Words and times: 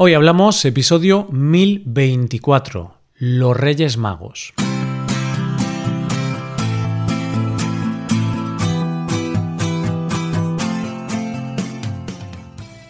Hoy 0.00 0.14
hablamos 0.14 0.64
episodio 0.64 1.26
1024, 1.32 2.94
Los 3.16 3.56
Reyes 3.56 3.96
Magos. 3.96 4.54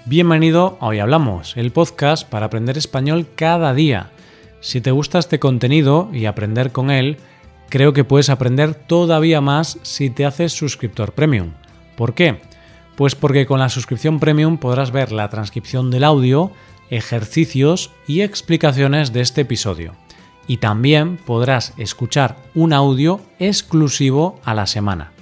Bienvenido 0.05 0.77
a 0.83 0.89
Hoy 0.89 0.99
Hablamos, 0.99 1.57
el 1.57 1.73
podcast 1.73 2.29
para 2.29 2.45
aprender 2.45 2.77
español 2.77 3.27
cada 3.35 3.73
día. 3.73 4.11
Si 4.61 4.83
te 4.83 4.91
gusta 4.91 5.19
este 5.19 5.39
contenido 5.39 6.11
y 6.13 6.27
aprender 6.27 6.73
con 6.73 6.91
él, 6.91 7.17
creo 7.71 7.95
que 7.95 8.05
puedes 8.05 8.29
aprender 8.29 8.75
todavía 8.75 9.41
más 9.41 9.79
si 9.81 10.11
te 10.11 10.27
haces 10.27 10.53
suscriptor 10.53 11.13
premium. 11.13 11.53
¿Por 11.97 12.13
qué? 12.13 12.43
Pues 12.97 13.15
porque 13.15 13.47
con 13.47 13.61
la 13.61 13.71
suscripción 13.71 14.21
premium 14.21 14.59
podrás 14.59 14.91
ver 14.91 15.11
la 15.11 15.31
transcripción 15.31 15.91
del 15.91 16.05
audio, 16.05 16.53
ejercicios 16.91 17.91
y 18.07 18.23
explicaciones 18.23 19.13
de 19.13 19.21
este 19.21 19.43
episodio. 19.43 19.95
Y 20.47 20.59
también 20.59 21.19
podrás 21.19 21.75
escuchar 21.77 22.37
un 22.55 22.73
audio 22.73 23.21
exclusivo 23.39 24.41
a 24.45 24.55
la 24.55 24.67
semana. 24.67 25.13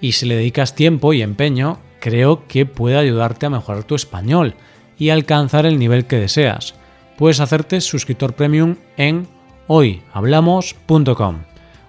Y 0.00 0.12
si 0.12 0.26
le 0.26 0.36
dedicas 0.36 0.74
tiempo 0.74 1.12
y 1.12 1.22
empeño, 1.22 1.78
creo 2.00 2.46
que 2.46 2.66
puede 2.66 2.96
ayudarte 2.96 3.46
a 3.46 3.50
mejorar 3.50 3.84
tu 3.84 3.94
español 3.94 4.54
y 4.98 5.10
alcanzar 5.10 5.66
el 5.66 5.78
nivel 5.78 6.06
que 6.06 6.16
deseas. 6.16 6.74
Puedes 7.16 7.40
hacerte 7.40 7.80
suscriptor 7.80 8.34
premium 8.34 8.76
en 8.96 9.26
hoyhablamos.com. 9.66 11.38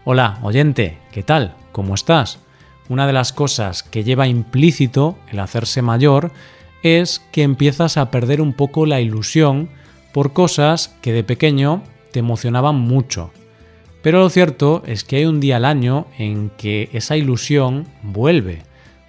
Hola, 0.06 0.40
oyente, 0.44 1.00
¿qué 1.12 1.24
tal? 1.24 1.56
¿Cómo 1.72 1.96
estás? 1.96 2.40
Una 2.88 3.08
de 3.08 3.14
las 3.14 3.34
cosas 3.34 3.84
que 3.84 4.04
lleva 4.04 4.28
implícito 4.28 5.18
el 5.32 5.40
hacerse 5.40 5.82
mayor 5.82 6.32
es 6.86 7.20
que 7.32 7.42
empiezas 7.42 7.98
a 7.98 8.12
perder 8.12 8.42
un 8.42 8.54
poco 8.54 8.86
la 8.86 9.02
ilusión 9.02 9.70
por 10.14 10.34
cosas 10.34 10.96
que 11.02 11.14
de 11.14 11.24
pequeño 11.24 11.82
te 12.12 12.20
emocionaban 12.20 12.76
mucho. 12.76 13.32
Pero 14.04 14.20
lo 14.20 14.30
cierto 14.30 14.84
es 14.86 15.04
que 15.04 15.16
hay 15.16 15.26
un 15.26 15.40
día 15.40 15.58
al 15.58 15.66
año 15.66 16.06
en 16.20 16.52
que 16.58 16.90
esa 16.94 17.18
ilusión 17.18 17.88
vuelve. 18.04 18.62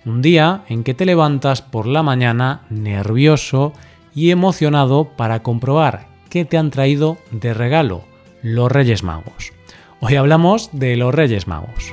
Un 0.07 0.23
día 0.23 0.63
en 0.71 0.85
que 0.85 0.95
te 0.95 1.05
levantas 1.05 1.61
por 1.61 1.87
la 1.87 2.03
mañana 2.03 2.63
nervioso 2.71 3.75
y 4.15 4.31
emocionado 4.31 5.11
para 5.15 5.43
comprobar 5.43 6.09
qué 6.31 6.47
te 6.47 6.57
han 6.57 6.71
traído 6.71 7.19
de 7.31 7.53
regalo 7.53 8.05
los 8.41 8.73
Reyes 8.73 9.03
Magos. 9.03 9.53
Hoy 10.01 10.17
hablamos 10.17 10.71
de 10.73 10.97
los 10.97 11.15
Reyes 11.15 11.47
Magos. 11.47 11.93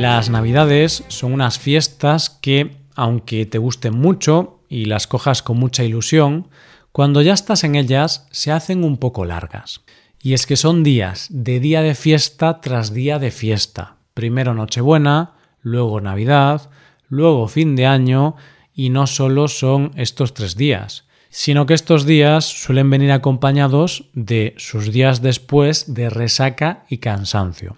Las 0.00 0.30
Navidades 0.30 1.04
son 1.08 1.34
unas 1.34 1.58
fiestas 1.58 2.30
que, 2.30 2.78
aunque 2.94 3.44
te 3.44 3.58
gusten 3.58 3.94
mucho 3.94 4.64
y 4.66 4.86
las 4.86 5.06
cojas 5.06 5.42
con 5.42 5.58
mucha 5.58 5.84
ilusión, 5.84 6.48
cuando 6.90 7.20
ya 7.20 7.34
estás 7.34 7.64
en 7.64 7.74
ellas 7.74 8.26
se 8.30 8.50
hacen 8.50 8.82
un 8.82 8.96
poco 8.96 9.26
largas. 9.26 9.82
Y 10.18 10.32
es 10.32 10.46
que 10.46 10.56
son 10.56 10.82
días 10.84 11.26
de 11.28 11.60
día 11.60 11.82
de 11.82 11.94
fiesta 11.94 12.62
tras 12.62 12.94
día 12.94 13.18
de 13.18 13.30
fiesta. 13.30 13.96
Primero 14.14 14.54
Nochebuena, 14.54 15.34
luego 15.60 16.00
Navidad, 16.00 16.70
luego 17.10 17.46
fin 17.46 17.76
de 17.76 17.84
año, 17.84 18.36
y 18.72 18.88
no 18.88 19.06
solo 19.06 19.48
son 19.48 19.92
estos 19.96 20.32
tres 20.32 20.56
días, 20.56 21.04
sino 21.28 21.66
que 21.66 21.74
estos 21.74 22.06
días 22.06 22.46
suelen 22.46 22.88
venir 22.88 23.12
acompañados 23.12 24.06
de 24.14 24.54
sus 24.56 24.92
días 24.92 25.20
después 25.20 25.92
de 25.92 26.08
resaca 26.08 26.86
y 26.88 26.98
cansancio. 26.98 27.76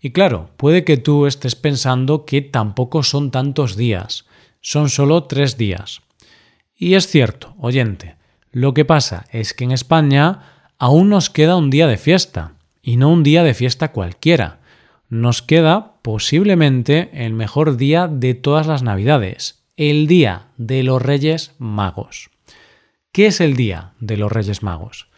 Y 0.00 0.12
claro, 0.12 0.50
puede 0.56 0.84
que 0.84 0.96
tú 0.96 1.26
estés 1.26 1.54
pensando 1.54 2.24
que 2.24 2.40
tampoco 2.40 3.02
son 3.02 3.30
tantos 3.30 3.76
días, 3.76 4.24
son 4.60 4.88
solo 4.88 5.24
tres 5.24 5.56
días. 5.56 6.00
Y 6.74 6.94
es 6.94 7.06
cierto, 7.06 7.54
oyente, 7.58 8.16
lo 8.50 8.72
que 8.72 8.84
pasa 8.84 9.26
es 9.30 9.52
que 9.52 9.64
en 9.64 9.72
España 9.72 10.40
aún 10.78 11.10
nos 11.10 11.28
queda 11.28 11.56
un 11.56 11.70
día 11.70 11.86
de 11.86 11.98
fiesta, 11.98 12.54
y 12.82 12.96
no 12.96 13.10
un 13.10 13.22
día 13.22 13.42
de 13.42 13.54
fiesta 13.54 13.92
cualquiera. 13.92 14.60
Nos 15.08 15.42
queda 15.42 15.96
posiblemente 16.02 17.10
el 17.12 17.32
mejor 17.34 17.76
día 17.76 18.08
de 18.08 18.34
todas 18.34 18.66
las 18.66 18.82
Navidades, 18.82 19.64
el 19.76 20.06
Día 20.06 20.48
de 20.56 20.82
los 20.82 21.02
Reyes 21.02 21.52
Magos. 21.58 22.30
¿Qué 23.12 23.26
es 23.26 23.40
el 23.40 23.56
Día 23.56 23.92
de 24.00 24.16
los 24.16 24.30
Reyes 24.30 24.62
Magos? 24.62 25.08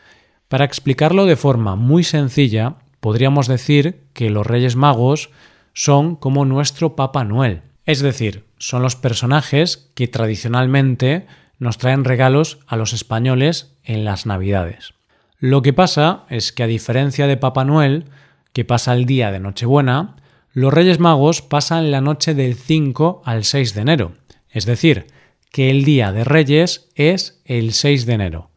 Para 0.48 0.64
explicarlo 0.64 1.26
de 1.26 1.36
forma 1.36 1.76
muy 1.76 2.04
sencilla, 2.04 2.76
podríamos 3.02 3.48
decir 3.48 4.04
que 4.12 4.30
los 4.30 4.46
Reyes 4.46 4.76
Magos 4.76 5.30
son 5.74 6.14
como 6.14 6.44
nuestro 6.44 6.94
Papa 6.94 7.24
Noel, 7.24 7.62
es 7.84 8.00
decir, 8.00 8.44
son 8.58 8.82
los 8.82 8.94
personajes 8.94 9.90
que 9.96 10.06
tradicionalmente 10.06 11.26
nos 11.58 11.78
traen 11.78 12.04
regalos 12.04 12.60
a 12.68 12.76
los 12.76 12.92
españoles 12.92 13.74
en 13.82 14.04
las 14.04 14.24
Navidades. 14.24 14.94
Lo 15.40 15.62
que 15.62 15.72
pasa 15.72 16.22
es 16.30 16.52
que 16.52 16.62
a 16.62 16.68
diferencia 16.68 17.26
de 17.26 17.36
Papá 17.36 17.64
Noel, 17.64 18.04
que 18.52 18.64
pasa 18.64 18.92
el 18.92 19.04
día 19.04 19.32
de 19.32 19.40
Nochebuena, 19.40 20.14
los 20.52 20.72
Reyes 20.72 21.00
Magos 21.00 21.42
pasan 21.42 21.90
la 21.90 22.02
noche 22.02 22.34
del 22.34 22.54
5 22.54 23.22
al 23.24 23.42
6 23.42 23.74
de 23.74 23.80
enero, 23.80 24.12
es 24.48 24.64
decir, 24.64 25.08
que 25.50 25.70
el 25.70 25.84
día 25.84 26.12
de 26.12 26.22
Reyes 26.22 26.88
es 26.94 27.42
el 27.46 27.72
6 27.72 28.06
de 28.06 28.12
enero. 28.12 28.51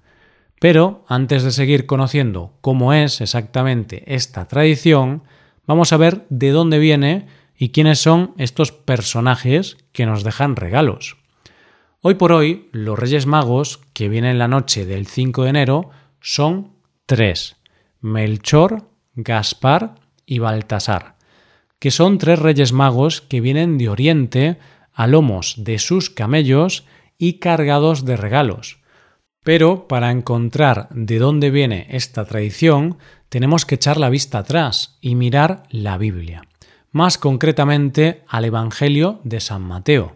Pero 0.60 1.04
antes 1.08 1.44
de 1.44 1.52
seguir 1.52 1.86
conociendo 1.86 2.54
cómo 2.62 2.94
es 2.94 3.22
exactamente 3.22 4.04
esta 4.14 4.48
tradición, 4.48 5.24
vamos 5.68 5.94
a 5.94 5.98
ver 5.98 6.26
de 6.30 6.52
dónde 6.52 6.80
viene 6.80 7.28
y 7.58 7.70
quiénes 7.70 8.00
son 8.00 8.34
estos 8.38 8.72
personajes 8.72 9.78
que 9.92 10.06
nos 10.06 10.24
dejan 10.24 10.56
regalos. 10.56 11.18
Hoy 12.02 12.16
por 12.16 12.32
hoy, 12.32 12.70
los 12.72 13.00
Reyes 13.00 13.26
Magos, 13.26 13.80
que 13.94 14.10
vienen 14.10 14.38
la 14.38 14.48
noche 14.48 14.86
del 14.86 15.08
5 15.08 15.44
de 15.44 15.50
enero, 15.50 15.90
son 16.20 16.74
tres, 17.06 17.58
Melchor, 18.00 18.90
Gaspar 19.16 19.96
y 20.26 20.40
Baltasar, 20.40 21.16
que 21.80 21.92
son 21.92 22.18
tres 22.18 22.40
Reyes 22.40 22.74
Magos 22.74 23.22
que 23.22 23.42
vienen 23.42 23.78
de 23.78 23.90
Oriente 23.90 24.60
a 24.94 25.08
lomos 25.08 25.56
de 25.58 25.80
sus 25.80 26.10
camellos 26.10 26.86
y 27.18 27.40
cargados 27.40 28.06
de 28.06 28.18
regalos, 28.18 28.80
pero 29.46 29.88
para 29.88 30.10
encontrar 30.10 30.90
de 30.90 31.20
dónde 31.20 31.52
viene 31.52 31.86
esta 31.92 32.26
tradición, 32.26 32.98
tenemos 33.30 33.64
que 33.68 33.76
echar 33.76 33.98
la 33.98 34.10
vista 34.10 34.40
atrás 34.40 34.98
y 35.02 35.14
mirar 35.14 35.68
la 35.70 36.00
Biblia, 36.00 36.42
más 36.92 37.20
concretamente 37.20 38.24
al 38.28 38.46
Evangelio 38.46 39.22
de 39.24 39.40
San 39.40 39.62
Mateo, 39.62 40.16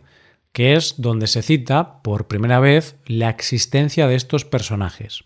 que 0.52 0.74
es 0.74 0.96
donde 0.98 1.28
se 1.28 1.44
cita 1.44 2.02
por 2.02 2.26
primera 2.26 2.60
vez 2.60 2.96
la 3.06 3.30
existencia 3.30 4.08
de 4.08 4.16
estos 4.16 4.46
personajes. 4.46 5.26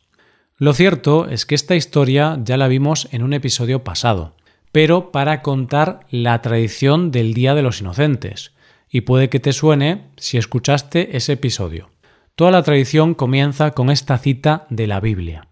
Lo 0.57 0.73
cierto 0.73 1.29
es 1.29 1.45
que 1.45 1.55
esta 1.55 1.77
historia 1.77 2.37
ya 2.43 2.57
la 2.57 2.67
vimos 2.67 3.07
en 3.13 3.23
un 3.23 3.31
episodio 3.31 3.85
pasado, 3.85 4.35
pero 4.73 5.13
para 5.13 5.41
contar 5.41 6.01
la 6.11 6.41
tradición 6.41 7.09
del 7.09 7.33
Día 7.33 7.55
de 7.55 7.61
los 7.61 7.79
Inocentes, 7.79 8.51
y 8.89 9.01
puede 9.01 9.29
que 9.29 9.39
te 9.39 9.53
suene 9.53 10.09
si 10.17 10.37
escuchaste 10.37 11.15
ese 11.15 11.31
episodio. 11.31 11.92
Toda 12.35 12.49
la 12.49 12.63
tradición 12.63 13.13
comienza 13.13 13.71
con 13.71 13.91
esta 13.91 14.17
cita 14.17 14.65
de 14.71 14.87
la 14.87 14.99
Biblia. 14.99 15.49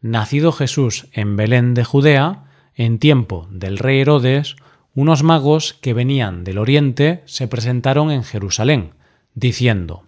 Nacido 0.00 0.50
Jesús 0.50 1.06
en 1.12 1.36
Belén 1.36 1.74
de 1.74 1.84
Judea, 1.84 2.46
en 2.74 2.98
tiempo 2.98 3.46
del 3.52 3.78
rey 3.78 4.00
Herodes, 4.00 4.56
unos 4.96 5.22
magos 5.22 5.74
que 5.74 5.94
venían 5.94 6.42
del 6.42 6.58
oriente 6.58 7.22
se 7.26 7.46
presentaron 7.46 8.10
en 8.10 8.24
Jerusalén, 8.24 8.94
diciendo 9.34 10.02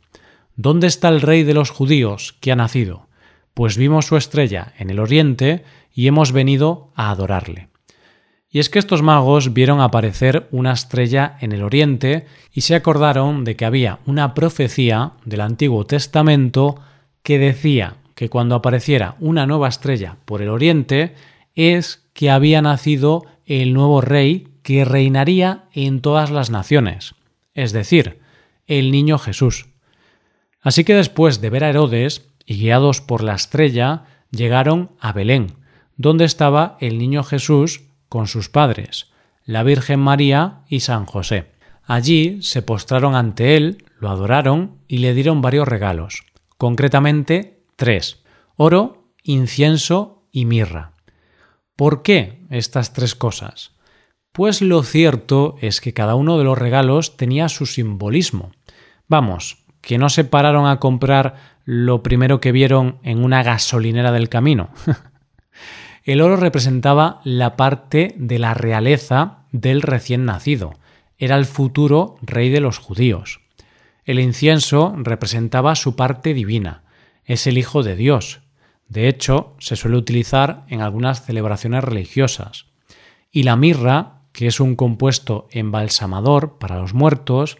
¿Dónde 0.56 0.88
está 0.88 1.10
el 1.10 1.20
rey 1.20 1.44
de 1.44 1.54
los 1.54 1.70
judíos 1.70 2.34
que 2.40 2.50
ha 2.50 2.56
nacido? 2.56 3.06
Pues 3.54 3.76
vimos 3.76 4.06
su 4.06 4.16
estrella 4.16 4.72
en 4.78 4.90
el 4.90 4.98
oriente 4.98 5.62
y 5.94 6.08
hemos 6.08 6.32
venido 6.32 6.90
a 6.96 7.12
adorarle. 7.12 7.68
Y 8.52 8.58
es 8.58 8.68
que 8.68 8.80
estos 8.80 9.02
magos 9.02 9.52
vieron 9.52 9.80
aparecer 9.80 10.48
una 10.50 10.72
estrella 10.72 11.36
en 11.40 11.52
el 11.52 11.62
oriente 11.62 12.26
y 12.52 12.62
se 12.62 12.74
acordaron 12.74 13.44
de 13.44 13.54
que 13.54 13.64
había 13.64 14.00
una 14.06 14.34
profecía 14.34 15.12
del 15.24 15.40
Antiguo 15.40 15.86
Testamento 15.86 16.80
que 17.22 17.38
decía 17.38 17.96
que 18.16 18.28
cuando 18.28 18.56
apareciera 18.56 19.14
una 19.20 19.46
nueva 19.46 19.68
estrella 19.68 20.16
por 20.24 20.42
el 20.42 20.48
oriente 20.48 21.14
es 21.54 22.04
que 22.12 22.30
había 22.30 22.60
nacido 22.60 23.24
el 23.46 23.72
nuevo 23.72 24.00
rey 24.00 24.48
que 24.62 24.84
reinaría 24.84 25.64
en 25.72 26.00
todas 26.00 26.30
las 26.30 26.50
naciones, 26.50 27.14
es 27.54 27.72
decir, 27.72 28.18
el 28.66 28.90
niño 28.90 29.18
Jesús. 29.18 29.66
Así 30.60 30.84
que 30.84 30.94
después 30.94 31.40
de 31.40 31.50
ver 31.50 31.64
a 31.64 31.70
Herodes, 31.70 32.26
y 32.44 32.58
guiados 32.58 33.00
por 33.00 33.22
la 33.22 33.34
estrella, 33.34 34.04
llegaron 34.30 34.90
a 35.00 35.12
Belén, 35.12 35.54
donde 35.96 36.24
estaba 36.24 36.76
el 36.80 36.98
niño 36.98 37.22
Jesús 37.22 37.82
con 38.10 38.26
sus 38.26 38.50
padres, 38.50 39.10
la 39.46 39.62
Virgen 39.62 40.00
María 40.00 40.60
y 40.68 40.80
San 40.80 41.06
José. 41.06 41.52
Allí 41.84 42.42
se 42.42 42.60
postraron 42.60 43.14
ante 43.14 43.56
él, 43.56 43.86
lo 43.98 44.10
adoraron 44.10 44.76
y 44.86 44.98
le 44.98 45.14
dieron 45.14 45.40
varios 45.40 45.66
regalos, 45.66 46.24
concretamente 46.58 47.64
tres, 47.76 48.22
oro, 48.56 49.14
incienso 49.22 50.26
y 50.30 50.44
mirra. 50.44 50.92
¿Por 51.74 52.02
qué 52.02 52.44
estas 52.50 52.92
tres 52.92 53.14
cosas? 53.14 53.72
Pues 54.32 54.60
lo 54.60 54.82
cierto 54.82 55.56
es 55.62 55.80
que 55.80 55.94
cada 55.94 56.14
uno 56.14 56.36
de 56.36 56.44
los 56.44 56.58
regalos 56.58 57.16
tenía 57.16 57.48
su 57.48 57.64
simbolismo, 57.64 58.52
Vamos, 59.10 59.58
que 59.80 59.98
no 59.98 60.08
se 60.08 60.22
pararon 60.22 60.68
a 60.68 60.78
comprar 60.78 61.34
lo 61.64 62.00
primero 62.04 62.40
que 62.40 62.52
vieron 62.52 63.00
en 63.02 63.24
una 63.24 63.42
gasolinera 63.42 64.12
del 64.12 64.28
camino. 64.28 64.70
El 66.04 66.20
oro 66.20 66.36
representaba 66.36 67.20
la 67.24 67.56
parte 67.56 68.14
de 68.16 68.38
la 68.38 68.54
realeza 68.54 69.44
del 69.52 69.82
recién 69.82 70.24
nacido. 70.24 70.74
Era 71.18 71.36
el 71.36 71.44
futuro 71.44 72.16
rey 72.22 72.48
de 72.48 72.60
los 72.60 72.78
judíos. 72.78 73.40
El 74.04 74.18
incienso 74.18 74.94
representaba 74.96 75.74
su 75.74 75.96
parte 75.96 76.32
divina. 76.32 76.82
Es 77.24 77.46
el 77.46 77.58
Hijo 77.58 77.82
de 77.82 77.96
Dios. 77.96 78.40
De 78.88 79.08
hecho, 79.08 79.54
se 79.58 79.76
suele 79.76 79.98
utilizar 79.98 80.64
en 80.68 80.80
algunas 80.80 81.24
celebraciones 81.24 81.84
religiosas. 81.84 82.66
Y 83.30 83.44
la 83.44 83.56
mirra, 83.56 84.22
que 84.32 84.46
es 84.46 84.58
un 84.58 84.74
compuesto 84.74 85.46
embalsamador 85.52 86.58
para 86.58 86.78
los 86.78 86.94
muertos, 86.94 87.56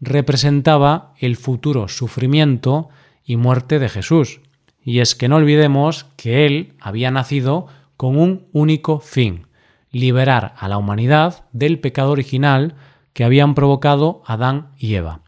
representaba 0.00 1.14
el 1.18 1.36
futuro 1.36 1.88
sufrimiento 1.88 2.90
y 3.24 3.36
muerte 3.36 3.78
de 3.78 3.88
Jesús. 3.88 4.40
Y 4.84 5.00
es 5.00 5.14
que 5.14 5.28
no 5.28 5.36
olvidemos 5.36 6.06
que 6.16 6.46
Él 6.46 6.74
había 6.80 7.10
nacido 7.10 7.66
con 7.98 8.16
un 8.16 8.46
único 8.52 9.00
fin, 9.00 9.48
liberar 9.90 10.54
a 10.56 10.68
la 10.68 10.78
humanidad 10.78 11.44
del 11.52 11.80
pecado 11.80 12.12
original 12.12 12.76
que 13.12 13.24
habían 13.24 13.54
provocado 13.54 14.22
Adán 14.24 14.68
y 14.78 14.94
Eva. 14.94 15.22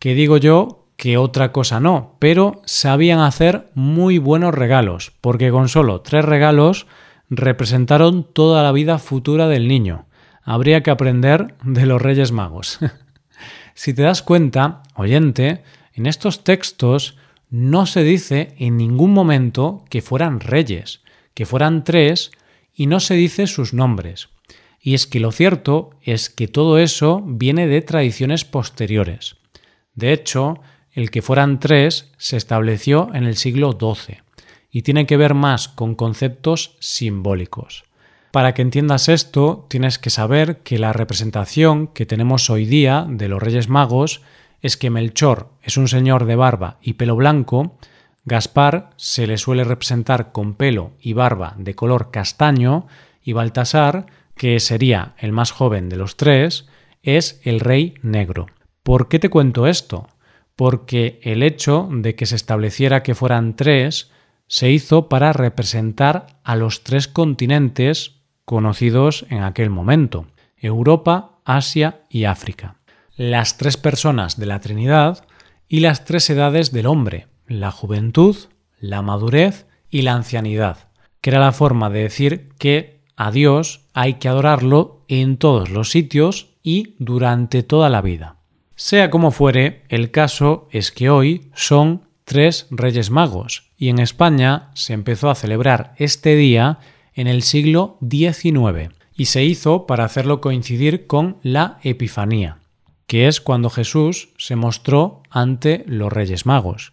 Que 0.00 0.14
digo 0.14 0.36
yo 0.36 0.88
que 0.96 1.16
otra 1.16 1.52
cosa 1.52 1.78
no, 1.78 2.16
pero 2.18 2.62
sabían 2.66 3.20
hacer 3.20 3.70
muy 3.74 4.18
buenos 4.18 4.52
regalos, 4.52 5.12
porque 5.20 5.52
con 5.52 5.68
solo 5.68 6.00
tres 6.00 6.24
regalos 6.24 6.88
representaron 7.30 8.24
toda 8.24 8.64
la 8.64 8.72
vida 8.72 8.98
futura 8.98 9.46
del 9.46 9.68
niño. 9.68 10.06
Habría 10.42 10.82
que 10.82 10.90
aprender 10.90 11.54
de 11.62 11.86
los 11.86 12.02
Reyes 12.02 12.32
Magos. 12.32 12.80
si 13.74 13.94
te 13.94 14.02
das 14.02 14.22
cuenta, 14.22 14.82
oyente, 14.96 15.62
en 15.94 16.06
estos 16.06 16.42
textos 16.42 17.16
no 17.50 17.86
se 17.86 18.02
dice 18.02 18.56
en 18.58 18.76
ningún 18.76 19.12
momento 19.12 19.84
que 19.90 20.02
fueran 20.02 20.40
reyes, 20.40 21.02
que 21.40 21.46
fueran 21.46 21.84
tres, 21.84 22.32
y 22.74 22.86
no 22.86 23.00
se 23.00 23.14
dice 23.14 23.46
sus 23.46 23.72
nombres. 23.72 24.28
Y 24.78 24.92
es 24.92 25.06
que 25.06 25.20
lo 25.20 25.32
cierto 25.32 25.88
es 26.02 26.28
que 26.28 26.48
todo 26.48 26.76
eso 26.76 27.22
viene 27.24 27.66
de 27.66 27.80
tradiciones 27.80 28.44
posteriores. 28.44 29.36
De 29.94 30.12
hecho, 30.12 30.60
el 30.92 31.10
que 31.10 31.22
fueran 31.22 31.58
tres 31.58 32.12
se 32.18 32.36
estableció 32.36 33.08
en 33.14 33.24
el 33.24 33.36
siglo 33.36 33.72
XII 33.80 34.18
y 34.70 34.82
tiene 34.82 35.06
que 35.06 35.16
ver 35.16 35.32
más 35.32 35.68
con 35.68 35.94
conceptos 35.94 36.76
simbólicos. 36.78 37.84
Para 38.32 38.52
que 38.52 38.60
entiendas 38.60 39.08
esto, 39.08 39.64
tienes 39.70 39.98
que 39.98 40.10
saber 40.10 40.58
que 40.58 40.78
la 40.78 40.92
representación 40.92 41.86
que 41.86 42.04
tenemos 42.04 42.50
hoy 42.50 42.66
día 42.66 43.06
de 43.08 43.28
los 43.28 43.42
Reyes 43.42 43.70
Magos 43.70 44.20
es 44.60 44.76
que 44.76 44.90
Melchor 44.90 45.48
es 45.62 45.78
un 45.78 45.88
señor 45.88 46.26
de 46.26 46.36
barba 46.36 46.76
y 46.82 46.92
pelo 46.92 47.16
blanco, 47.16 47.78
Gaspar 48.24 48.90
se 48.96 49.26
le 49.26 49.38
suele 49.38 49.64
representar 49.64 50.32
con 50.32 50.54
pelo 50.54 50.92
y 51.00 51.12
barba 51.12 51.54
de 51.58 51.74
color 51.74 52.10
castaño 52.10 52.86
y 53.22 53.32
Baltasar, 53.32 54.06
que 54.36 54.60
sería 54.60 55.14
el 55.18 55.32
más 55.32 55.50
joven 55.50 55.88
de 55.88 55.96
los 55.96 56.16
tres, 56.16 56.68
es 57.02 57.40
el 57.44 57.60
rey 57.60 57.94
negro. 58.02 58.46
¿Por 58.82 59.08
qué 59.08 59.18
te 59.18 59.30
cuento 59.30 59.66
esto? 59.66 60.08
Porque 60.56 61.20
el 61.22 61.42
hecho 61.42 61.88
de 61.90 62.14
que 62.14 62.26
se 62.26 62.36
estableciera 62.36 63.02
que 63.02 63.14
fueran 63.14 63.56
tres 63.56 64.10
se 64.46 64.70
hizo 64.70 65.08
para 65.08 65.32
representar 65.32 66.40
a 66.44 66.56
los 66.56 66.82
tres 66.82 67.08
continentes 67.08 68.22
conocidos 68.44 69.26
en 69.30 69.42
aquel 69.42 69.70
momento, 69.70 70.26
Europa, 70.56 71.40
Asia 71.44 72.02
y 72.10 72.24
África 72.24 72.80
las 73.20 73.58
tres 73.58 73.76
personas 73.76 74.38
de 74.38 74.46
la 74.46 74.60
Trinidad 74.60 75.26
y 75.68 75.80
las 75.80 76.06
tres 76.06 76.30
edades 76.30 76.72
del 76.72 76.86
hombre, 76.86 77.26
la 77.50 77.70
juventud, 77.70 78.36
la 78.78 79.02
madurez 79.02 79.66
y 79.90 80.02
la 80.02 80.14
ancianidad, 80.14 80.88
que 81.20 81.30
era 81.30 81.40
la 81.40 81.52
forma 81.52 81.90
de 81.90 82.00
decir 82.00 82.48
que 82.58 83.02
a 83.16 83.30
Dios 83.30 83.82
hay 83.92 84.14
que 84.14 84.28
adorarlo 84.28 85.04
en 85.08 85.36
todos 85.36 85.68
los 85.68 85.90
sitios 85.90 86.54
y 86.62 86.94
durante 86.98 87.62
toda 87.62 87.90
la 87.90 88.00
vida. 88.00 88.36
Sea 88.76 89.10
como 89.10 89.32
fuere, 89.32 89.82
el 89.90 90.10
caso 90.10 90.68
es 90.70 90.90
que 90.92 91.10
hoy 91.10 91.50
son 91.54 92.08
tres 92.24 92.66
Reyes 92.70 93.10
Magos 93.10 93.70
y 93.76 93.88
en 93.88 93.98
España 93.98 94.70
se 94.74 94.94
empezó 94.94 95.28
a 95.28 95.34
celebrar 95.34 95.94
este 95.98 96.36
día 96.36 96.78
en 97.12 97.26
el 97.26 97.42
siglo 97.42 97.98
XIX 98.08 98.94
y 99.14 99.26
se 99.26 99.44
hizo 99.44 99.86
para 99.86 100.04
hacerlo 100.04 100.40
coincidir 100.40 101.06
con 101.06 101.36
la 101.42 101.78
Epifanía 101.82 102.60
que 103.10 103.26
es 103.26 103.40
cuando 103.40 103.70
Jesús 103.70 104.28
se 104.38 104.54
mostró 104.54 105.24
ante 105.30 105.82
los 105.88 106.12
Reyes 106.12 106.46
Magos. 106.46 106.92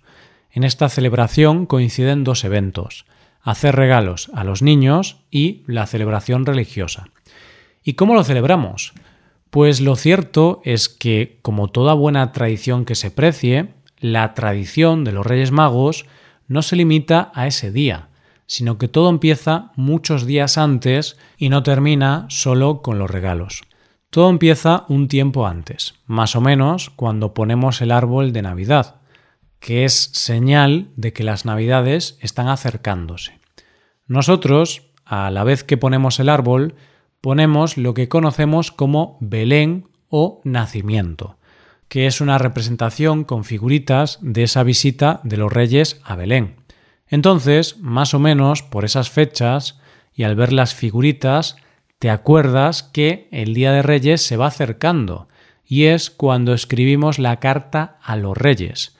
En 0.57 0.63
esta 0.63 0.89
celebración 0.89 1.68
coinciden 1.68 2.24
dos 2.24 2.44
eventos, 2.44 3.06
hacer 3.44 3.75
regalos 3.75 4.31
a 4.33 4.44
los 4.44 4.63
niños 4.63 5.18
y 5.30 5.62
la 5.68 5.86
celebración 5.86 6.48
religiosa. 6.48 7.09
¿Y 7.83 7.94
cómo 7.94 8.15
lo 8.15 8.24
celebramos? 8.24 8.94
Pues 9.51 9.81
lo 9.81 9.95
cierto 9.95 10.62
es 10.63 10.89
que, 10.89 11.38
como 11.44 11.68
toda 11.68 11.94
buena 11.94 12.31
tradición 12.31 12.86
que 12.86 12.95
se 12.95 13.12
precie, 13.12 13.75
la 14.00 14.33
tradición 14.33 15.04
de 15.04 15.12
los 15.12 15.27
Reyes 15.27 15.51
Magos 15.51 16.07
no 16.48 16.63
se 16.63 16.75
limita 16.75 17.31
a 17.36 17.45
ese 17.45 17.71
día, 17.71 18.07
sino 18.48 18.80
que 18.80 18.88
todo 18.88 19.12
empieza 19.12 19.71
muchos 19.75 20.25
días 20.25 20.57
antes 20.57 21.18
y 21.38 21.50
no 21.50 21.62
termina 21.62 22.25
solo 22.30 22.81
con 22.81 22.98
los 22.98 23.12
regalos. 23.12 23.62
Todo 24.10 24.31
empieza 24.31 24.86
un 24.88 25.07
tiempo 25.07 25.45
antes, 25.45 25.94
más 26.07 26.36
o 26.36 26.42
menos 26.42 26.89
cuando 26.89 27.36
ponemos 27.36 27.80
el 27.83 27.92
árbol 27.92 28.33
de 28.33 28.42
Navidad, 28.42 28.96
que 29.59 29.86
es 29.86 29.94
señal 30.13 30.89
de 30.95 31.13
que 31.13 31.24
las 31.24 31.45
Navidades 31.45 32.18
están 32.21 32.48
acercándose. 32.48 33.39
Nosotros, 34.07 34.92
a 35.06 35.31
la 35.31 35.44
vez 35.44 35.63
que 35.63 35.77
ponemos 35.77 36.19
el 36.19 36.30
árbol, 36.30 36.75
ponemos 37.21 37.77
lo 37.77 37.94
que 37.94 38.09
conocemos 38.09 38.71
como 38.71 39.18
Belén 39.19 39.89
o 40.09 40.42
nacimiento, 40.44 41.38
que 41.88 42.07
es 42.07 42.21
una 42.21 42.38
representación 42.38 43.24
con 43.24 43.44
figuritas 43.44 44.19
de 44.21 44.44
esa 44.44 44.63
visita 44.63 45.19
de 45.24 45.38
los 45.38 45.51
reyes 45.51 46.00
a 46.03 46.15
Belén. 46.15 46.56
Entonces, 47.07 47.77
más 47.80 48.13
o 48.13 48.19
menos 48.19 48.63
por 48.63 48.86
esas 48.86 49.10
fechas, 49.10 49.80
y 50.13 50.24
al 50.24 50.36
ver 50.36 50.51
las 50.51 50.74
figuritas, 50.74 51.56
te 52.00 52.10
acuerdas 52.10 52.83
que 52.83 53.27
el 53.31 53.53
Día 53.53 53.71
de 53.71 53.81
Reyes 53.81 54.21
se 54.21 54.38
va 54.38 54.48
acercando 54.48 55.27
y 55.65 55.86
es 55.86 56.10
cuando 56.10 56.53
escribimos 56.53 57.19
la 57.19 57.39
carta 57.39 57.98
a 58.01 58.15
los 58.15 58.38
Reyes, 58.38 58.96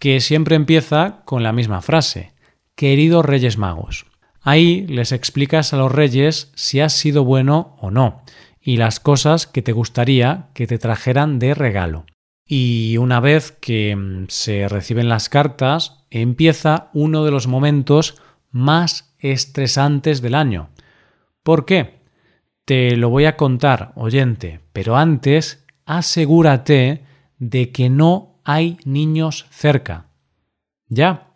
que 0.00 0.20
siempre 0.20 0.56
empieza 0.56 1.20
con 1.26 1.44
la 1.44 1.52
misma 1.52 1.82
frase, 1.82 2.32
queridos 2.74 3.24
Reyes 3.24 3.58
Magos. 3.58 4.06
Ahí 4.40 4.86
les 4.88 5.12
explicas 5.12 5.74
a 5.74 5.76
los 5.76 5.92
Reyes 5.92 6.50
si 6.56 6.80
has 6.80 6.94
sido 6.94 7.22
bueno 7.22 7.76
o 7.78 7.90
no 7.90 8.22
y 8.62 8.78
las 8.78 8.98
cosas 8.98 9.46
que 9.46 9.60
te 9.60 9.72
gustaría 9.72 10.48
que 10.54 10.66
te 10.66 10.78
trajeran 10.78 11.38
de 11.38 11.54
regalo. 11.54 12.06
Y 12.46 12.96
una 12.96 13.20
vez 13.20 13.52
que 13.52 13.94
mm, 13.94 14.24
se 14.28 14.68
reciben 14.68 15.10
las 15.10 15.28
cartas, 15.28 16.06
empieza 16.10 16.88
uno 16.94 17.24
de 17.24 17.30
los 17.30 17.46
momentos 17.46 18.20
más 18.50 19.14
estresantes 19.18 20.22
del 20.22 20.34
año. 20.34 20.70
¿Por 21.42 21.66
qué? 21.66 22.00
Te 22.64 22.96
lo 22.96 23.10
voy 23.10 23.26
a 23.26 23.36
contar, 23.36 23.92
oyente, 23.96 24.60
pero 24.72 24.96
antes 24.96 25.64
asegúrate 25.84 27.04
de 27.38 27.70
que 27.70 27.90
no 27.90 28.29
hay 28.52 28.78
niños 28.84 29.46
cerca. 29.50 30.06
¿Ya? 30.88 31.28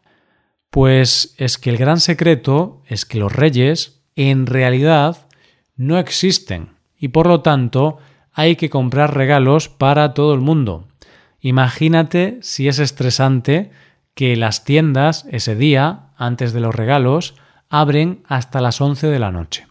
Pues 0.71 1.35
es 1.39 1.59
que 1.59 1.71
el 1.71 1.77
gran 1.77 2.01
secreto 2.01 2.83
es 2.89 3.05
que 3.05 3.19
los 3.19 3.33
reyes 3.33 4.03
en 4.17 4.47
realidad 4.47 5.29
no 5.77 5.99
existen 5.99 6.71
y 6.99 7.09
por 7.09 7.29
lo 7.29 7.41
tanto 7.41 7.99
hay 8.33 8.57
que 8.57 8.69
comprar 8.69 9.15
regalos 9.15 9.69
para 9.69 10.13
todo 10.13 10.35
el 10.35 10.41
mundo. 10.41 10.89
Imagínate 11.41 12.39
si 12.43 12.67
es 12.67 12.81
estresante 12.81 13.71
que 14.15 14.35
las 14.35 14.65
tiendas 14.65 15.25
ese 15.31 15.55
día, 15.55 16.11
antes 16.17 16.53
de 16.53 16.61
los 16.61 16.75
regalos, 16.75 17.37
abren 17.69 18.25
hasta 18.27 18.61
las 18.61 18.81
11 18.81 19.07
de 19.07 19.19
la 19.21 19.31
noche. 19.31 19.69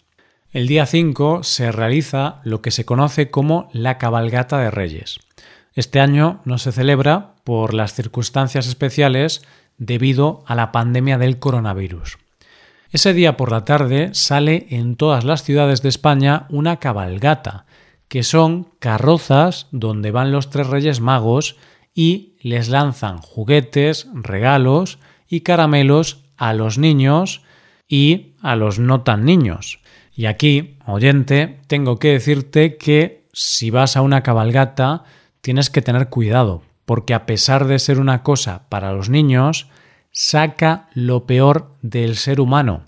El 0.52 0.68
día 0.68 0.86
5 0.86 1.44
se 1.44 1.74
realiza 1.74 2.40
lo 2.46 2.62
que 2.62 2.72
se 2.72 2.86
conoce 2.86 3.30
como 3.30 3.70
la 3.74 3.98
cabalgata 3.98 4.60
de 4.60 4.72
Reyes. 4.72 5.20
Este 5.76 6.00
año 6.00 6.42
no 6.46 6.58
se 6.58 6.72
celebra 6.72 7.36
por 7.44 7.74
las 7.74 7.94
circunstancias 7.94 8.68
especiales 8.68 9.42
debido 9.78 10.44
a 10.46 10.56
la 10.56 10.72
pandemia 10.72 11.18
del 11.18 11.40
coronavirus. 11.40 12.20
Ese 12.92 13.14
día 13.14 13.38
por 13.38 13.52
la 13.52 13.66
tarde 13.66 14.10
sale 14.14 14.68
en 14.70 14.96
todas 14.96 15.24
las 15.24 15.44
ciudades 15.44 15.82
de 15.82 15.90
España 15.90 16.46
una 16.50 16.78
cabalgata, 16.78 17.66
que 18.08 18.22
son 18.22 18.70
carrozas 18.78 19.68
donde 19.72 20.12
van 20.12 20.32
los 20.32 20.52
tres 20.52 20.68
reyes 20.68 21.02
magos 21.02 21.56
y 21.96 22.36
les 22.42 22.70
lanzan 22.70 23.18
juguetes, 23.18 24.08
regalos 24.14 25.00
y 25.28 25.42
caramelos 25.42 26.24
a 26.38 26.54
los 26.54 26.78
niños 26.78 27.42
y 27.88 28.34
a 28.42 28.56
los 28.56 28.78
no 28.78 29.02
tan 29.02 29.26
niños. 29.26 29.80
Y 30.16 30.28
aquí, 30.28 30.78
oyente, 30.86 31.62
tengo 31.66 31.98
que 31.98 32.10
decirte 32.10 32.78
que 32.78 33.26
si 33.34 33.72
vas 33.72 33.98
a 33.98 34.02
una 34.02 34.22
cabalgata 34.22 35.04
tienes 35.44 35.70
que 35.70 35.82
tener 35.82 36.08
cuidado, 36.08 36.64
porque 36.86 37.14
a 37.14 37.26
pesar 37.26 37.68
de 37.68 37.78
ser 37.78 38.00
una 38.00 38.24
cosa 38.24 38.64
para 38.70 38.94
los 38.94 39.10
niños, 39.10 39.68
saca 40.12 40.88
lo 40.94 41.26
peor 41.26 41.76
del 41.82 42.16
ser 42.16 42.40
humano. 42.40 42.86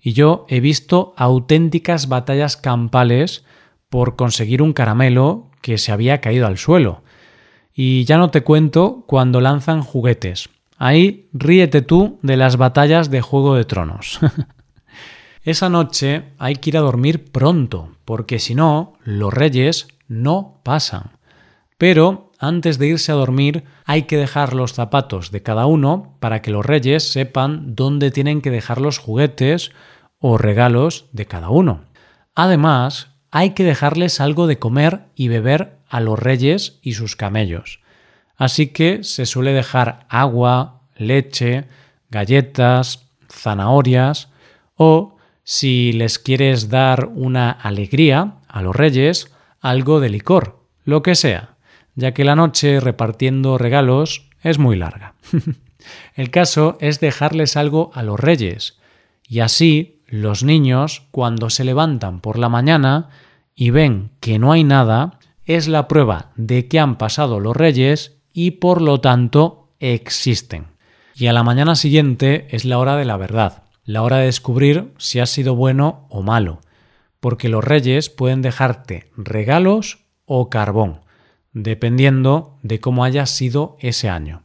Y 0.00 0.12
yo 0.12 0.46
he 0.48 0.60
visto 0.60 1.14
auténticas 1.16 2.08
batallas 2.08 2.56
campales 2.56 3.44
por 3.88 4.14
conseguir 4.14 4.62
un 4.62 4.72
caramelo 4.72 5.50
que 5.62 5.78
se 5.78 5.90
había 5.90 6.20
caído 6.20 6.46
al 6.46 6.58
suelo. 6.58 7.02
Y 7.74 8.04
ya 8.04 8.18
no 8.18 8.30
te 8.30 8.42
cuento 8.42 9.02
cuando 9.08 9.40
lanzan 9.40 9.82
juguetes. 9.82 10.48
Ahí 10.78 11.28
ríete 11.32 11.82
tú 11.82 12.20
de 12.22 12.36
las 12.36 12.56
batallas 12.56 13.10
de 13.10 13.20
Juego 13.20 13.56
de 13.56 13.64
Tronos. 13.64 14.20
Esa 15.42 15.68
noche 15.68 16.22
hay 16.38 16.54
que 16.54 16.70
ir 16.70 16.76
a 16.76 16.82
dormir 16.82 17.32
pronto, 17.32 17.96
porque 18.04 18.38
si 18.38 18.54
no, 18.54 18.94
los 19.02 19.34
reyes 19.34 19.88
no 20.06 20.60
pasan. 20.62 21.15
Pero 21.78 22.32
antes 22.38 22.78
de 22.78 22.88
irse 22.88 23.12
a 23.12 23.16
dormir 23.16 23.64
hay 23.84 24.02
que 24.02 24.16
dejar 24.16 24.54
los 24.54 24.72
zapatos 24.72 25.30
de 25.30 25.42
cada 25.42 25.66
uno 25.66 26.16
para 26.20 26.42
que 26.42 26.50
los 26.50 26.64
reyes 26.64 27.10
sepan 27.10 27.74
dónde 27.74 28.10
tienen 28.10 28.40
que 28.40 28.50
dejar 28.50 28.80
los 28.80 28.98
juguetes 28.98 29.72
o 30.18 30.38
regalos 30.38 31.06
de 31.12 31.26
cada 31.26 31.50
uno. 31.50 31.84
Además, 32.34 33.08
hay 33.30 33.50
que 33.50 33.64
dejarles 33.64 34.20
algo 34.20 34.46
de 34.46 34.58
comer 34.58 35.06
y 35.14 35.28
beber 35.28 35.78
a 35.88 36.00
los 36.00 36.18
reyes 36.18 36.78
y 36.82 36.94
sus 36.94 37.16
camellos. 37.16 37.80
Así 38.36 38.68
que 38.68 39.04
se 39.04 39.26
suele 39.26 39.52
dejar 39.52 40.06
agua, 40.08 40.82
leche, 40.96 41.64
galletas, 42.10 43.10
zanahorias 43.30 44.28
o, 44.74 45.16
si 45.42 45.92
les 45.92 46.18
quieres 46.18 46.68
dar 46.68 47.06
una 47.06 47.50
alegría 47.50 48.36
a 48.48 48.62
los 48.62 48.74
reyes, 48.74 49.32
algo 49.60 50.00
de 50.00 50.08
licor, 50.08 50.60
lo 50.84 51.02
que 51.02 51.14
sea 51.14 51.55
ya 51.96 52.12
que 52.12 52.24
la 52.24 52.36
noche 52.36 52.78
repartiendo 52.78 53.58
regalos 53.58 54.28
es 54.42 54.58
muy 54.58 54.76
larga. 54.76 55.14
El 56.14 56.30
caso 56.30 56.76
es 56.80 57.00
dejarles 57.00 57.56
algo 57.56 57.90
a 57.94 58.02
los 58.02 58.20
reyes, 58.20 58.78
y 59.26 59.40
así 59.40 60.02
los 60.06 60.44
niños, 60.44 61.02
cuando 61.10 61.50
se 61.50 61.64
levantan 61.64 62.20
por 62.20 62.38
la 62.38 62.48
mañana 62.48 63.08
y 63.54 63.70
ven 63.70 64.10
que 64.20 64.38
no 64.38 64.52
hay 64.52 64.62
nada, 64.62 65.18
es 65.44 65.66
la 65.66 65.88
prueba 65.88 66.30
de 66.36 66.68
que 66.68 66.78
han 66.78 66.96
pasado 66.96 67.40
los 67.40 67.56
reyes 67.56 68.18
y 68.32 68.52
por 68.52 68.82
lo 68.82 69.00
tanto 69.00 69.72
existen. 69.80 70.66
Y 71.14 71.26
a 71.26 71.32
la 71.32 71.42
mañana 71.42 71.74
siguiente 71.74 72.46
es 72.50 72.64
la 72.64 72.78
hora 72.78 72.96
de 72.96 73.04
la 73.04 73.16
verdad, 73.16 73.64
la 73.84 74.02
hora 74.02 74.18
de 74.18 74.26
descubrir 74.26 74.92
si 74.98 75.18
ha 75.18 75.26
sido 75.26 75.56
bueno 75.56 76.06
o 76.10 76.22
malo, 76.22 76.60
porque 77.20 77.48
los 77.48 77.64
reyes 77.64 78.10
pueden 78.10 78.42
dejarte 78.42 79.10
regalos 79.16 80.04
o 80.24 80.50
carbón 80.50 81.05
dependiendo 81.56 82.58
de 82.62 82.80
cómo 82.80 83.02
haya 83.02 83.24
sido 83.24 83.78
ese 83.80 84.10
año. 84.10 84.42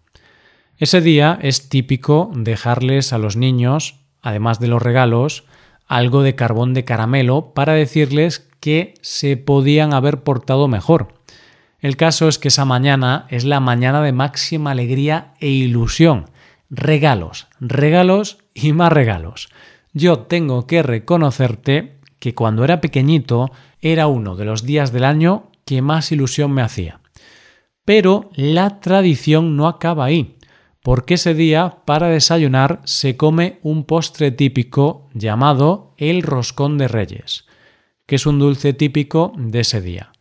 Ese 0.77 1.01
día 1.01 1.37
es 1.41 1.67
típico 1.67 2.31
dejarles 2.33 3.11
a 3.11 3.17
los 3.17 3.35
niños, 3.35 3.95
además 4.21 4.61
de 4.61 4.69
los 4.69 4.81
regalos, 4.81 5.43
algo 5.87 6.23
de 6.23 6.35
carbón 6.35 6.73
de 6.73 6.85
caramelo 6.85 7.53
para 7.53 7.73
decirles 7.73 8.47
que 8.61 8.93
se 9.01 9.35
podían 9.35 9.93
haber 9.93 10.23
portado 10.23 10.69
mejor. 10.69 11.13
El 11.81 11.97
caso 11.97 12.29
es 12.29 12.39
que 12.39 12.47
esa 12.47 12.63
mañana 12.63 13.25
es 13.29 13.43
la 13.43 13.59
mañana 13.59 14.01
de 14.01 14.13
máxima 14.13 14.71
alegría 14.71 15.33
e 15.41 15.49
ilusión. 15.49 16.27
Regalos, 16.69 17.47
regalos 17.59 18.37
y 18.53 18.71
más 18.71 18.93
regalos. 18.93 19.49
Yo 19.91 20.19
tengo 20.19 20.65
que 20.65 20.81
reconocerte 20.81 21.97
que 22.19 22.33
cuando 22.33 22.63
era 22.63 22.79
pequeñito 22.79 23.51
era 23.81 24.07
uno 24.07 24.37
de 24.37 24.45
los 24.45 24.63
días 24.63 24.93
del 24.93 25.03
año 25.03 25.51
que 25.65 25.81
más 25.81 26.13
ilusión 26.13 26.53
me 26.53 26.61
hacía. 26.61 27.00
Pero 27.85 28.29
la 28.35 28.79
tradición 28.79 29.55
no 29.55 29.67
acaba 29.67 30.05
ahí, 30.05 30.37
porque 30.83 31.15
ese 31.15 31.33
día 31.33 31.77
para 31.85 32.07
desayunar 32.07 32.81
se 32.85 33.17
come 33.17 33.59
un 33.63 33.85
postre 33.85 34.31
típico 34.31 35.09
llamado 35.13 35.93
el 35.97 36.21
roscón 36.23 36.77
de 36.77 36.87
reyes, 36.87 37.45
que 38.05 38.15
es 38.15 38.25
un 38.25 38.39
dulce 38.39 38.73
típico 38.73 39.33
de 39.37 39.61
ese 39.61 39.81
día. 39.81 40.11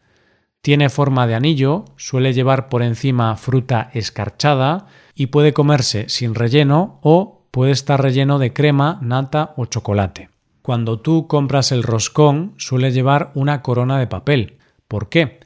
Tiene 0.63 0.91
forma 0.91 1.27
de 1.27 1.35
anillo, 1.35 1.87
suele 1.97 2.35
llevar 2.35 2.69
por 2.69 2.83
encima 2.83 3.35
fruta 3.37 3.91
escarchada 3.95 4.87
y 5.15 5.27
puede 5.27 5.55
comerse 5.55 6.09
sin 6.09 6.35
relleno 6.35 6.99
o 7.03 7.47
puede 7.51 7.73
estar 7.73 8.03
relleno 8.03 8.39
de 8.39 8.53
crema, 8.53 8.99
nata 9.01 9.55
o 9.57 9.65
chocolate. 9.65 10.29
Cuando 10.61 11.01
tú 11.01 11.27
compras 11.27 11.73
el 11.73 11.83
roscón 11.83 12.53
suele 12.59 12.93
llevar 12.93 13.33
una 13.35 13.63
corona 13.63 13.99
de 13.99 14.07
papel. 14.07 14.59
¿Por 14.87 15.09
qué? 15.09 15.41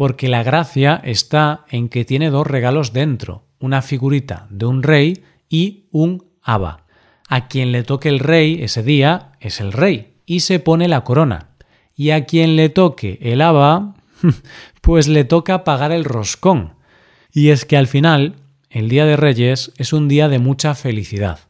Porque 0.00 0.28
la 0.28 0.42
gracia 0.42 0.98
está 1.04 1.66
en 1.68 1.90
que 1.90 2.06
tiene 2.06 2.30
dos 2.30 2.46
regalos 2.46 2.94
dentro, 2.94 3.44
una 3.58 3.82
figurita 3.82 4.46
de 4.48 4.64
un 4.64 4.82
rey 4.82 5.24
y 5.50 5.88
un 5.90 6.24
aba. 6.40 6.86
A 7.28 7.48
quien 7.48 7.70
le 7.70 7.82
toque 7.82 8.08
el 8.08 8.18
rey 8.18 8.62
ese 8.62 8.82
día 8.82 9.32
es 9.40 9.60
el 9.60 9.74
rey 9.74 10.14
y 10.24 10.40
se 10.40 10.58
pone 10.58 10.88
la 10.88 11.04
corona. 11.04 11.50
Y 11.94 12.12
a 12.12 12.24
quien 12.24 12.56
le 12.56 12.70
toque 12.70 13.18
el 13.20 13.42
aba, 13.42 13.94
pues 14.80 15.06
le 15.06 15.24
toca 15.24 15.64
pagar 15.64 15.92
el 15.92 16.06
roscón. 16.06 16.76
Y 17.30 17.50
es 17.50 17.66
que 17.66 17.76
al 17.76 17.86
final, 17.86 18.36
el 18.70 18.88
Día 18.88 19.04
de 19.04 19.18
Reyes 19.18 19.70
es 19.76 19.92
un 19.92 20.08
día 20.08 20.30
de 20.30 20.38
mucha 20.38 20.74
felicidad, 20.74 21.40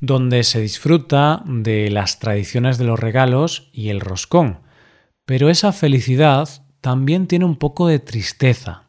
donde 0.00 0.42
se 0.42 0.60
disfruta 0.60 1.44
de 1.46 1.88
las 1.88 2.18
tradiciones 2.18 2.78
de 2.78 2.84
los 2.84 2.98
regalos 2.98 3.70
y 3.72 3.90
el 3.90 4.00
roscón. 4.00 4.58
Pero 5.24 5.50
esa 5.50 5.70
felicidad 5.70 6.62
también 6.82 7.26
tiene 7.26 7.46
un 7.46 7.56
poco 7.56 7.86
de 7.86 8.00
tristeza, 8.00 8.82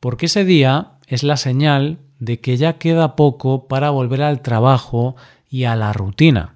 porque 0.00 0.26
ese 0.26 0.44
día 0.44 0.94
es 1.06 1.22
la 1.22 1.36
señal 1.36 1.98
de 2.18 2.40
que 2.40 2.56
ya 2.56 2.78
queda 2.78 3.14
poco 3.14 3.68
para 3.68 3.90
volver 3.90 4.22
al 4.22 4.42
trabajo 4.42 5.14
y 5.48 5.64
a 5.64 5.76
la 5.76 5.92
rutina. 5.92 6.54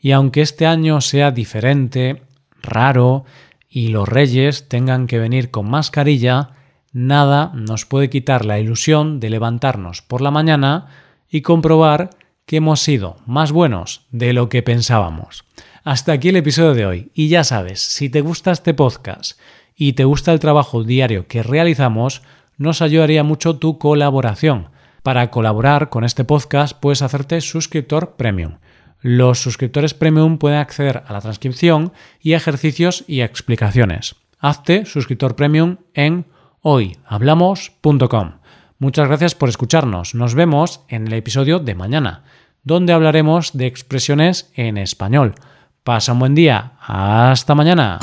Y 0.00 0.12
aunque 0.12 0.40
este 0.40 0.66
año 0.66 1.00
sea 1.00 1.30
diferente, 1.30 2.22
raro, 2.62 3.24
y 3.68 3.88
los 3.88 4.08
reyes 4.08 4.68
tengan 4.68 5.08
que 5.08 5.18
venir 5.18 5.50
con 5.50 5.68
mascarilla, 5.68 6.50
nada 6.92 7.50
nos 7.54 7.84
puede 7.84 8.08
quitar 8.08 8.44
la 8.44 8.60
ilusión 8.60 9.18
de 9.18 9.30
levantarnos 9.30 10.00
por 10.00 10.20
la 10.20 10.30
mañana 10.30 10.86
y 11.28 11.42
comprobar 11.42 12.10
que 12.46 12.58
hemos 12.58 12.80
sido 12.80 13.16
más 13.26 13.50
buenos 13.50 14.06
de 14.12 14.32
lo 14.32 14.48
que 14.48 14.62
pensábamos. 14.62 15.44
Hasta 15.82 16.12
aquí 16.12 16.28
el 16.28 16.36
episodio 16.36 16.74
de 16.74 16.86
hoy. 16.86 17.10
Y 17.14 17.28
ya 17.28 17.42
sabes, 17.42 17.80
si 17.80 18.08
te 18.08 18.20
gusta 18.20 18.52
este 18.52 18.74
podcast 18.74 19.38
y 19.76 19.94
te 19.94 20.04
gusta 20.04 20.32
el 20.32 20.40
trabajo 20.40 20.84
diario 20.84 21.26
que 21.26 21.42
realizamos, 21.42 22.22
nos 22.56 22.82
ayudaría 22.82 23.24
mucho 23.24 23.56
tu 23.56 23.78
colaboración. 23.78 24.68
Para 25.02 25.30
colaborar 25.30 25.90
con 25.90 26.04
este 26.04 26.24
podcast 26.24 26.78
puedes 26.78 27.02
hacerte 27.02 27.40
suscriptor 27.40 28.16
premium. 28.16 28.58
Los 29.00 29.40
suscriptores 29.40 29.92
premium 29.92 30.38
pueden 30.38 30.58
acceder 30.58 31.02
a 31.06 31.12
la 31.12 31.20
transcripción 31.20 31.92
y 32.20 32.32
ejercicios 32.32 33.04
y 33.06 33.20
explicaciones. 33.20 34.16
Hazte 34.38 34.86
suscriptor 34.86 35.36
premium 35.36 35.76
en 35.92 36.26
hoyhablamos.com. 36.62 38.32
Muchas 38.78 39.08
gracias 39.08 39.34
por 39.34 39.48
escucharnos. 39.48 40.14
Nos 40.14 40.34
vemos 40.34 40.80
en 40.88 41.06
el 41.06 41.12
episodio 41.12 41.58
de 41.58 41.74
mañana, 41.74 42.24
donde 42.62 42.92
hablaremos 42.92 43.52
de 43.56 43.66
expresiones 43.66 44.50
en 44.54 44.78
español. 44.78 45.34
Pasa 45.82 46.12
un 46.12 46.18
buen 46.18 46.34
día. 46.34 46.72
Hasta 46.80 47.54
mañana. 47.54 47.98